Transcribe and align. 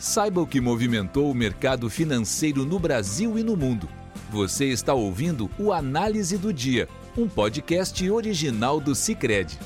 Saiba 0.00 0.40
o 0.40 0.46
que 0.46 0.62
movimentou 0.62 1.30
o 1.30 1.34
mercado 1.34 1.90
financeiro 1.90 2.64
no 2.64 2.78
Brasil 2.78 3.38
e 3.38 3.44
no 3.44 3.54
mundo. 3.54 3.86
Você 4.30 4.64
está 4.64 4.94
ouvindo 4.94 5.50
o 5.58 5.74
Análise 5.74 6.38
do 6.38 6.54
Dia, 6.54 6.88
um 7.18 7.28
podcast 7.28 8.10
original 8.10 8.80
do 8.80 8.94
Cicred. 8.94 9.58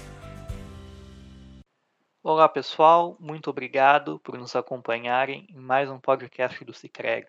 Olá 2.21 2.49
pessoal, 2.49 3.17
muito 3.21 3.49
obrigado 3.49 4.19
por 4.25 4.37
nos 4.37 4.57
acompanharem 4.57 5.47
em 5.51 5.61
mais 5.61 5.89
um 5.89 6.01
podcast 6.01 6.65
do 6.65 6.75
Cicred. 6.75 7.29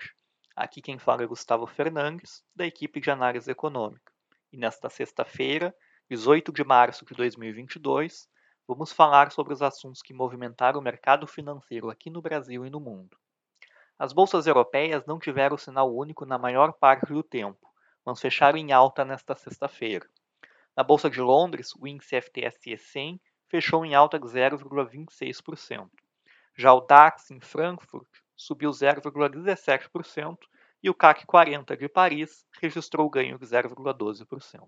Aqui 0.56 0.82
quem 0.82 0.98
fala 0.98 1.22
é 1.22 1.28
Gustavo 1.28 1.68
Fernandes, 1.68 2.42
da 2.56 2.66
equipe 2.66 3.00
de 3.00 3.12
análise 3.12 3.52
econômica. 3.52 4.12
E 4.52 4.58
nesta 4.58 4.90
sexta-feira, 4.90 5.76
18 6.10 6.52
de 6.52 6.64
março 6.64 7.06
de 7.06 7.14
2022, 7.14 8.28
vamos 8.68 8.92
falar 8.92 9.32
sobre 9.32 9.54
os 9.54 9.62
assuntos 9.62 10.02
que 10.02 10.14
movimentaram 10.14 10.80
o 10.80 10.84
mercado 10.84 11.28
financeiro 11.28 11.90
aqui 11.90 12.10
no 12.10 12.22
Brasil 12.22 12.66
e 12.66 12.70
no 12.70 12.80
mundo. 12.80 13.18
As 13.98 14.12
bolsas 14.12 14.48
europeias 14.48 15.06
não 15.06 15.20
tiveram 15.20 15.58
sinal 15.58 15.96
único 15.96 16.26
na 16.26 16.38
maior 16.38 16.74
parte 16.74 17.14
do 17.14 17.24
tempo, 17.24 17.72
mas 18.06 18.20
fecharam 18.20 18.58
em 18.58 18.72
alta 18.72 19.06
nesta 19.06 19.36
sexta-feira. 19.36 20.06
Na 20.76 20.84
Bolsa 20.84 21.10
de 21.10 21.22
Londres, 21.22 21.74
o 21.80 21.88
índice 21.88 22.20
FTSE 22.20 22.78
100 22.78 23.22
fechou 23.48 23.86
em 23.86 23.96
alta 23.96 24.20
de 24.20 24.28
0,26%. 24.28 25.90
Já 26.58 26.74
o 26.74 26.82
DAX 26.82 27.32
em 27.32 27.40
Frankfurt 27.40 28.10
subiu 28.36 28.72
0,17% 28.72 30.38
e 30.84 30.90
o 30.90 30.94
CAC 30.94 31.26
40 31.26 31.78
de 31.78 31.88
Paris 31.88 32.46
registrou 32.62 33.10
ganho 33.10 33.38
de 33.38 33.46
0,12%. 33.46 34.68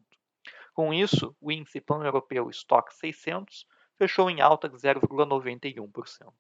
Com 0.74 0.94
isso, 0.94 1.36
o 1.42 1.52
índice 1.52 1.82
pan-europeu 1.82 2.50
Stock 2.50 2.94
600 2.94 3.66
fechou 3.98 4.30
em 4.30 4.42
alta 4.42 4.70
de 4.70 4.76
0,91%. 4.76 6.32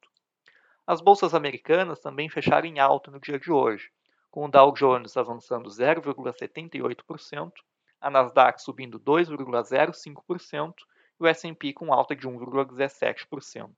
As 0.85 1.01
bolsas 1.01 1.33
americanas 1.33 1.99
também 1.99 2.29
fecharam 2.29 2.67
em 2.67 2.79
alta 2.79 3.11
no 3.11 3.19
dia 3.19 3.39
de 3.39 3.51
hoje, 3.51 3.91
com 4.29 4.45
o 4.45 4.47
Dow 4.47 4.71
Jones 4.73 5.17
avançando 5.17 5.69
0,78%, 5.69 7.51
a 7.99 8.09
Nasdaq 8.09 8.61
subindo 8.61 8.99
2,05% 8.99 10.73
e 11.19 11.23
o 11.23 11.27
S&P 11.27 11.73
com 11.73 11.91
alta 11.91 12.15
de 12.15 12.27
1,17%. 12.27 13.69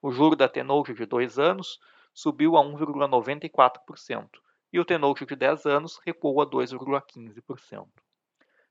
O 0.00 0.12
juro 0.12 0.36
da 0.36 0.48
T-Note 0.48 0.94
de 0.94 1.06
2 1.06 1.38
anos 1.38 1.80
subiu 2.12 2.56
a 2.56 2.62
1,94% 2.62 4.28
e 4.72 4.78
o 4.78 4.84
T-Note 4.84 5.24
de 5.24 5.34
10 5.34 5.66
anos 5.66 5.98
recuou 6.04 6.40
a 6.42 6.46
2,15%. 6.46 7.86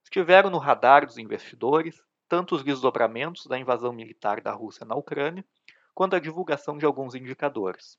Estiveram 0.04 0.50
no 0.50 0.58
radar 0.58 1.06
dos 1.06 1.18
investidores 1.18 2.02
tanto 2.28 2.56
os 2.56 2.64
desdobramentos 2.64 3.46
da 3.46 3.58
invasão 3.58 3.94
militar 3.94 4.42
da 4.42 4.52
Rússia 4.52 4.86
na 4.86 4.96
Ucrânia, 4.96 5.46
quanto 5.94 6.16
a 6.16 6.20
divulgação 6.20 6.78
de 6.78 6.86
alguns 6.86 7.16
indicadores. 7.16 7.98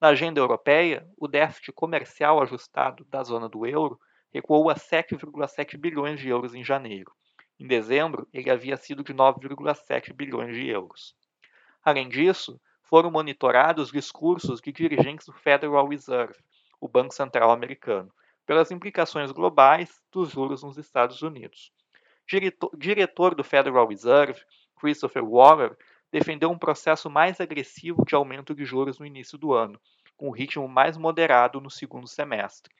Na 0.00 0.08
agenda 0.08 0.40
europeia, 0.40 1.06
o 1.16 1.28
déficit 1.28 1.72
comercial 1.72 2.42
ajustado 2.42 3.04
da 3.04 3.22
zona 3.22 3.48
do 3.48 3.66
euro 3.66 4.00
recuou 4.32 4.70
a 4.70 4.74
7,7 4.74 5.76
bilhões 5.76 6.18
de 6.18 6.28
euros 6.28 6.54
em 6.54 6.64
janeiro. 6.64 7.12
Em 7.58 7.66
dezembro, 7.66 8.26
ele 8.32 8.50
havia 8.50 8.76
sido 8.76 9.04
de 9.04 9.12
9,7 9.12 10.12
bilhões 10.12 10.54
de 10.54 10.66
euros. 10.68 11.14
Além 11.84 12.08
disso, 12.08 12.60
foram 12.82 13.10
monitorados 13.10 13.86
os 13.86 13.92
discursos 13.92 14.60
de 14.60 14.72
dirigentes 14.72 15.26
do 15.26 15.32
Federal 15.32 15.86
Reserve, 15.86 16.38
o 16.80 16.88
Banco 16.88 17.14
Central 17.14 17.50
americano, 17.50 18.10
pelas 18.46 18.70
implicações 18.70 19.30
globais 19.30 20.02
dos 20.10 20.30
juros 20.30 20.62
nos 20.62 20.78
Estados 20.78 21.22
Unidos. 21.22 21.72
Diretor, 22.30 22.70
diretor 22.78 23.34
do 23.34 23.42
Federal 23.42 23.88
Reserve, 23.88 24.40
Christopher 24.76 25.24
Waller, 25.24 25.76
defendeu 26.12 26.48
um 26.48 26.56
processo 26.56 27.10
mais 27.10 27.40
agressivo 27.40 28.04
de 28.04 28.14
aumento 28.14 28.54
de 28.54 28.64
juros 28.64 29.00
no 29.00 29.04
início 29.04 29.36
do 29.36 29.52
ano, 29.52 29.80
com 30.16 30.28
um 30.28 30.30
ritmo 30.30 30.68
mais 30.68 30.96
moderado 30.96 31.60
no 31.60 31.68
segundo 31.68 32.06
semestre. 32.06 32.72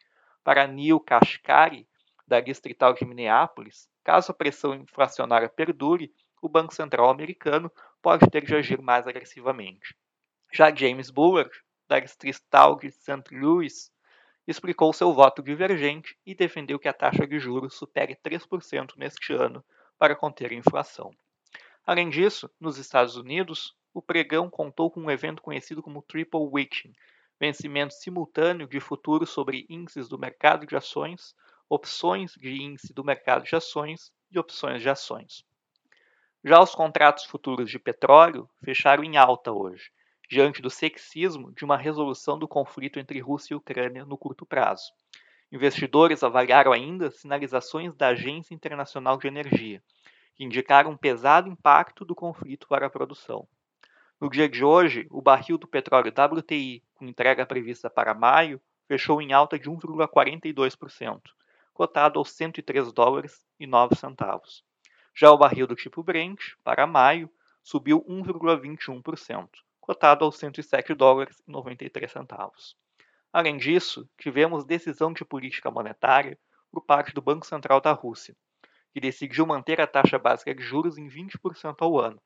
Para 0.45 0.69
Neil 0.69 1.01
Kashkari, 1.01 1.89
da 2.28 2.39
Distrital 2.41 2.95
de 2.95 3.05
Minneapolis, 3.05 3.89
caso 4.05 4.31
a 4.31 4.34
pressão 4.34 4.72
inflacionária 4.72 5.49
perdure, 5.49 6.15
o 6.41 6.49
Banco 6.49 6.72
Central 6.72 7.10
americano 7.10 7.72
pode 8.00 8.31
ter 8.31 8.44
de 8.44 8.55
agir 8.55 8.81
mais 8.81 9.05
agressivamente. 9.09 9.97
Já 10.53 10.72
James 10.72 11.10
Bullard, 11.10 11.50
da 11.89 11.99
Distrital 11.99 12.77
de 12.77 12.93
St. 12.93 13.25
Louis, 13.33 13.91
explicou 14.50 14.93
seu 14.93 15.12
voto 15.12 15.43
divergente 15.43 16.16
e 16.27 16.34
defendeu 16.34 16.78
que 16.78 16.88
a 16.88 16.93
taxa 16.93 17.27
de 17.27 17.38
juros 17.38 17.75
supere 17.75 18.16
3% 18.16 18.97
neste 18.97 19.33
ano 19.33 19.65
para 19.99 20.16
conter 20.16 20.50
a 20.50 20.55
inflação. 20.55 21.11
Além 21.87 22.09
disso, 22.09 22.50
nos 22.59 22.78
Estados 22.78 23.16
Unidos, 23.16 23.77
o 23.93 24.00
pregão 24.00 24.49
contou 24.49 24.91
com 24.91 25.00
um 25.00 25.10
evento 25.10 25.43
conhecido 25.43 25.83
como 25.83 26.03
Triple 26.03 26.49
Witching, 26.53 26.93
vencimento 27.39 27.94
simultâneo 27.94 28.66
de 28.66 28.81
futuros 28.81 29.31
sobre 29.31 29.66
índices 29.69 30.09
do 30.09 30.19
mercado 30.19 30.66
de 30.66 30.77
ações, 30.77 31.34
opções 31.69 32.33
de 32.33 32.62
índice 32.62 32.93
do 32.93 33.05
mercado 33.05 33.44
de 33.44 33.56
ações 33.56 34.12
e 34.31 34.39
opções 34.39 34.83
de 34.83 34.89
ações. 34.89 35.44
Já 36.44 36.60
os 36.60 36.75
contratos 36.75 37.25
futuros 37.25 37.71
de 37.71 37.78
petróleo 37.78 38.49
fecharam 38.65 39.05
em 39.05 39.16
alta 39.16 39.53
hoje, 39.53 39.91
diante 40.30 40.62
do 40.62 40.70
sexismo 40.70 41.50
de 41.52 41.64
uma 41.64 41.76
resolução 41.76 42.38
do 42.38 42.46
conflito 42.46 43.00
entre 43.00 43.18
Rússia 43.18 43.52
e 43.52 43.56
Ucrânia 43.56 44.04
no 44.04 44.16
curto 44.16 44.46
prazo. 44.46 44.92
Investidores 45.50 46.22
avaliaram 46.22 46.72
ainda 46.72 47.10
sinalizações 47.10 47.92
da 47.96 48.08
Agência 48.08 48.54
Internacional 48.54 49.18
de 49.18 49.26
Energia, 49.26 49.82
que 50.36 50.44
indicaram 50.44 50.92
um 50.92 50.96
pesado 50.96 51.48
impacto 51.48 52.04
do 52.04 52.14
conflito 52.14 52.68
para 52.68 52.86
a 52.86 52.91
produção. 52.91 53.48
No 54.20 54.30
dia 54.30 54.48
de 54.48 54.64
hoje, 54.64 55.08
o 55.10 55.20
barril 55.20 55.58
do 55.58 55.66
petróleo 55.66 56.12
WTI, 56.12 56.84
com 56.94 57.06
entrega 57.06 57.44
prevista 57.44 57.91
para 57.91 58.14
maio, 58.14 58.60
fechou 58.86 59.20
em 59.20 59.32
alta 59.32 59.58
de 59.58 59.68
1,42%, 59.68 61.22
cotado 61.74 62.20
aos 62.20 62.30
103 62.30 62.92
dólares 62.92 63.44
e 63.58 63.66
9 63.66 63.97
centavos. 63.97 64.62
Já 65.12 65.32
o 65.32 65.38
barril 65.38 65.66
do 65.66 65.74
tipo 65.74 66.04
Brent, 66.04 66.41
para 66.62 66.86
maio, 66.86 67.28
subiu 67.64 68.04
1,21%, 68.08 69.48
cotado 69.80 70.24
aos 70.24 70.38
107 70.38 70.94
dólares 70.94 71.42
e 71.46 71.50
93 71.50 72.10
centavos. 72.10 72.76
Além 73.32 73.56
disso, 73.56 74.08
tivemos 74.18 74.64
decisão 74.64 75.12
de 75.12 75.24
política 75.24 75.70
monetária 75.70 76.38
por 76.70 76.84
parte 76.84 77.12
do 77.14 77.22
Banco 77.22 77.46
Central 77.46 77.80
da 77.80 77.92
Rússia, 77.92 78.36
que 78.92 79.00
decidiu 79.00 79.46
manter 79.46 79.80
a 79.80 79.86
taxa 79.86 80.18
básica 80.18 80.54
de 80.54 80.62
juros 80.62 80.98
em 80.98 81.08
20% 81.08 81.76
ao 81.80 81.98
ano, 81.98 82.20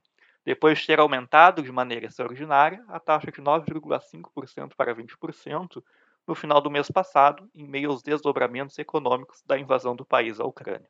depois 0.44 0.78
de 0.78 0.86
ter 0.86 0.98
aumentado 0.98 1.62
de 1.62 1.72
maneira 1.72 2.06
extraordinária 2.06 2.84
a 2.88 2.98
taxa 2.98 3.30
de 3.30 3.40
9,5% 3.40 4.74
para 4.76 4.94
20% 4.94 5.82
no 6.26 6.34
final 6.34 6.60
do 6.60 6.70
mês 6.70 6.90
passado, 6.90 7.48
em 7.54 7.66
meio 7.66 7.90
aos 7.90 8.02
desdobramentos 8.02 8.78
econômicos 8.78 9.42
da 9.44 9.58
invasão 9.58 9.94
do 9.94 10.04
país 10.04 10.40
à 10.40 10.44
Ucrânia. 10.44 10.88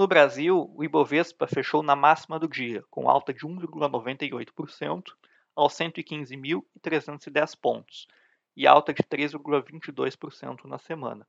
No 0.00 0.08
Brasil, 0.08 0.72
o 0.74 0.82
Ibovespa 0.82 1.46
fechou 1.46 1.82
na 1.82 1.94
máxima 1.94 2.38
do 2.38 2.48
dia, 2.48 2.82
com 2.88 3.06
alta 3.06 3.34
de 3.34 3.40
1,98% 3.40 5.12
aos 5.54 5.74
115.310 5.74 7.54
pontos 7.60 8.08
e 8.56 8.66
alta 8.66 8.94
de 8.94 9.02
3,22% 9.02 10.64
na 10.64 10.78
semana. 10.78 11.28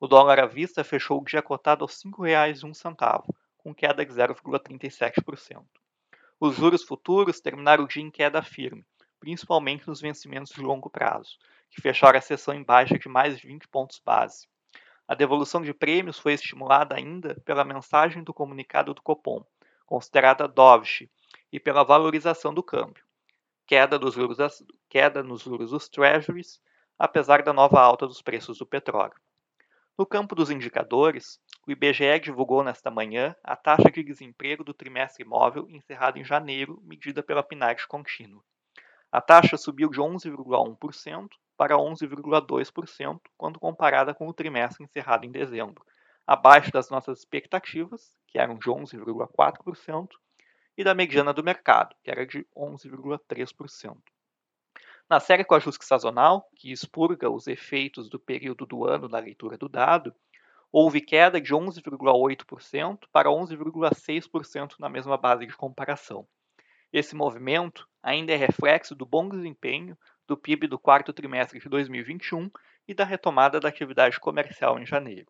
O 0.00 0.08
dólar 0.08 0.40
à 0.40 0.46
vista 0.46 0.82
fechou 0.82 1.20
o 1.20 1.24
dia 1.24 1.40
cotado 1.40 1.84
aos 1.84 2.02
R$ 2.02 2.10
5,01, 2.10 3.22
com 3.56 3.72
queda 3.72 4.04
de 4.04 4.12
0,37%. 4.12 5.64
Os 6.40 6.56
juros 6.56 6.82
futuros 6.82 7.40
terminaram 7.40 7.84
o 7.84 7.88
dia 7.88 8.02
em 8.02 8.10
queda 8.10 8.42
firme, 8.42 8.84
principalmente 9.20 9.86
nos 9.86 10.00
vencimentos 10.00 10.52
de 10.52 10.60
longo 10.60 10.90
prazo, 10.90 11.38
que 11.70 11.80
fecharam 11.80 12.18
a 12.18 12.20
sessão 12.20 12.52
em 12.52 12.64
baixa 12.64 12.98
de 12.98 13.08
mais 13.08 13.38
de 13.38 13.46
20 13.46 13.68
pontos 13.68 14.02
base. 14.04 14.48
A 15.08 15.14
devolução 15.14 15.62
de 15.62 15.72
prêmios 15.72 16.18
foi 16.18 16.34
estimulada 16.34 16.94
ainda 16.94 17.34
pela 17.42 17.64
mensagem 17.64 18.22
do 18.22 18.34
comunicado 18.34 18.92
do 18.92 19.00
Copom, 19.00 19.42
considerada 19.86 20.46
dovish, 20.46 21.08
e 21.50 21.58
pela 21.58 21.82
valorização 21.82 22.52
do 22.52 22.62
câmbio, 22.62 23.02
queda, 23.66 23.98
dos 23.98 24.12
juros 24.12 24.36
queda 24.86 25.22
nos 25.22 25.40
juros 25.40 25.70
dos 25.70 25.88
treasuries, 25.88 26.60
apesar 26.98 27.42
da 27.42 27.54
nova 27.54 27.80
alta 27.80 28.06
dos 28.06 28.20
preços 28.20 28.58
do 28.58 28.66
petróleo. 28.66 29.14
No 29.96 30.04
campo 30.04 30.34
dos 30.34 30.50
indicadores, 30.50 31.40
o 31.66 31.70
IBGE 31.70 32.20
divulgou 32.20 32.62
nesta 32.62 32.90
manhã 32.90 33.34
a 33.42 33.56
taxa 33.56 33.90
de 33.90 34.02
desemprego 34.02 34.62
do 34.62 34.74
trimestre 34.74 35.24
imóvel 35.24 35.66
encerrado 35.70 36.18
em 36.18 36.24
janeiro, 36.24 36.82
medida 36.84 37.22
pela 37.22 37.42
PNAD 37.42 37.86
contínua. 37.88 38.44
A 39.10 39.22
taxa 39.22 39.56
subiu 39.56 39.88
de 39.88 39.98
11,1% 39.98 41.28
para 41.58 41.74
11,2% 41.76 43.20
quando 43.36 43.58
comparada 43.58 44.14
com 44.14 44.28
o 44.28 44.32
trimestre 44.32 44.84
encerrado 44.84 45.26
em 45.26 45.32
dezembro, 45.32 45.84
abaixo 46.24 46.70
das 46.70 46.88
nossas 46.88 47.18
expectativas, 47.18 48.14
que 48.28 48.38
eram 48.38 48.56
de 48.56 48.70
11,4%, 48.70 50.08
e 50.76 50.84
da 50.84 50.94
mediana 50.94 51.32
do 51.32 51.42
mercado, 51.42 51.96
que 52.04 52.10
era 52.12 52.24
de 52.24 52.46
11,3%. 52.56 53.96
Na 55.10 55.18
série 55.18 55.42
com 55.42 55.56
ajuste 55.56 55.84
sazonal, 55.84 56.48
que 56.54 56.70
expurga 56.70 57.28
os 57.28 57.48
efeitos 57.48 58.08
do 58.08 58.20
período 58.20 58.64
do 58.64 58.84
ano 58.84 59.08
na 59.08 59.18
leitura 59.18 59.58
do 59.58 59.68
dado, 59.68 60.14
houve 60.70 61.00
queda 61.00 61.40
de 61.40 61.52
11,8% 61.52 63.00
para 63.10 63.30
11,6% 63.30 64.74
na 64.78 64.88
mesma 64.88 65.16
base 65.16 65.44
de 65.44 65.56
comparação. 65.56 66.28
Esse 66.92 67.16
movimento 67.16 67.88
ainda 68.00 68.32
é 68.32 68.36
reflexo 68.36 68.94
do 68.94 69.04
bom 69.04 69.28
desempenho 69.28 69.98
do 70.28 70.36
PIB 70.36 70.68
do 70.68 70.78
quarto 70.78 71.12
trimestre 71.12 71.58
de 71.58 71.68
2021 71.70 72.50
e 72.86 72.92
da 72.92 73.02
retomada 73.02 73.58
da 73.58 73.68
atividade 73.68 74.20
comercial 74.20 74.78
em 74.78 74.84
janeiro. 74.84 75.26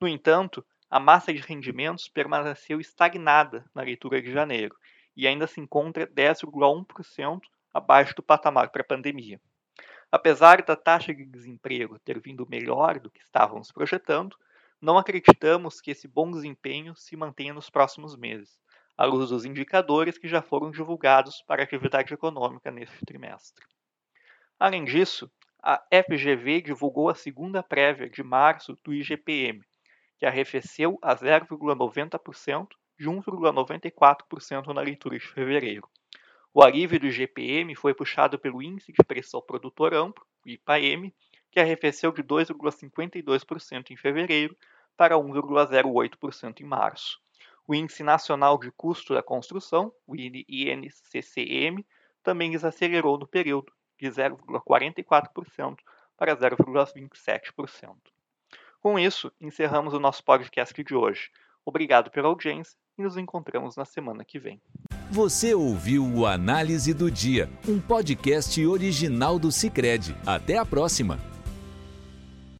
No 0.00 0.08
entanto, 0.08 0.64
a 0.90 0.98
massa 0.98 1.32
de 1.32 1.40
rendimentos 1.40 2.08
permaneceu 2.08 2.80
estagnada 2.80 3.64
na 3.74 3.82
leitura 3.82 4.22
de 4.22 4.32
janeiro 4.32 4.74
e 5.14 5.28
ainda 5.28 5.46
se 5.46 5.60
encontra 5.60 6.06
10,1% 6.06 7.40
abaixo 7.72 8.14
do 8.16 8.22
patamar 8.22 8.70
pré-pandemia. 8.70 9.38
Apesar 10.10 10.62
da 10.62 10.76
taxa 10.76 11.14
de 11.14 11.24
desemprego 11.24 11.98
ter 11.98 12.18
vindo 12.18 12.48
melhor 12.48 12.98
do 12.98 13.10
que 13.10 13.20
estávamos 13.20 13.70
projetando, 13.70 14.36
não 14.80 14.98
acreditamos 14.98 15.80
que 15.80 15.90
esse 15.90 16.08
bom 16.08 16.30
desempenho 16.30 16.96
se 16.96 17.16
mantenha 17.16 17.54
nos 17.54 17.70
próximos 17.70 18.16
meses, 18.16 18.58
à 18.96 19.04
luz 19.04 19.28
dos 19.28 19.44
indicadores 19.44 20.18
que 20.18 20.28
já 20.28 20.42
foram 20.42 20.70
divulgados 20.70 21.42
para 21.42 21.62
a 21.62 21.64
atividade 21.64 22.12
econômica 22.12 22.70
neste 22.70 22.98
trimestre. 23.06 23.64
Além 24.62 24.84
disso, 24.84 25.28
a 25.60 25.82
FGV 25.90 26.60
divulgou 26.60 27.08
a 27.08 27.16
segunda 27.16 27.64
prévia 27.64 28.08
de 28.08 28.22
março 28.22 28.78
do 28.84 28.94
IGPM, 28.94 29.60
que 30.16 30.24
arrefeceu 30.24 31.00
a 31.02 31.16
0,90% 31.16 32.68
de 32.96 33.08
1,94% 33.08 34.72
na 34.72 34.80
leitura 34.80 35.18
de 35.18 35.26
fevereiro. 35.26 35.88
O 36.54 36.62
alívio 36.62 37.00
do 37.00 37.08
IGPM 37.08 37.74
foi 37.74 37.92
puxado 37.92 38.38
pelo 38.38 38.62
Índice 38.62 38.92
de 38.92 39.02
Pressão 39.04 39.42
Produtor 39.42 39.94
Amplo, 39.94 40.24
IPAM, 40.46 41.10
que 41.50 41.58
arrefeceu 41.58 42.12
de 42.12 42.22
2,52% 42.22 43.90
em 43.90 43.96
fevereiro 43.96 44.56
para 44.96 45.16
1,08% 45.16 46.60
em 46.60 46.64
março. 46.64 47.18
O 47.66 47.74
Índice 47.74 48.04
Nacional 48.04 48.56
de 48.58 48.70
Custo 48.70 49.12
da 49.12 49.24
Construção, 49.24 49.92
o 50.06 50.14
INCCM, 50.14 51.84
também 52.22 52.52
desacelerou 52.52 53.18
no 53.18 53.26
período, 53.26 53.72
de 54.02 54.08
0,44% 54.08 55.76
para 56.16 56.36
0,27%. 56.36 57.94
Com 58.80 58.98
isso, 58.98 59.30
encerramos 59.40 59.94
o 59.94 60.00
nosso 60.00 60.24
podcast 60.24 60.82
de 60.82 60.94
hoje. 60.94 61.30
Obrigado 61.64 62.10
pela 62.10 62.26
audiência 62.26 62.76
e 62.98 63.02
nos 63.02 63.16
encontramos 63.16 63.76
na 63.76 63.84
semana 63.84 64.24
que 64.24 64.40
vem. 64.40 64.60
Você 65.10 65.54
ouviu 65.54 66.04
o 66.04 66.26
Análise 66.26 66.92
do 66.92 67.10
Dia, 67.10 67.48
um 67.68 67.80
podcast 67.80 68.66
original 68.66 69.38
do 69.38 69.52
Cicred. 69.52 70.16
Até 70.26 70.58
a 70.58 70.66
próxima! 70.66 71.31